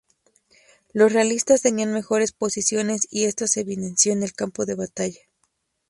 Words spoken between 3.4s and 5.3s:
se evidenció en el campo de batalla.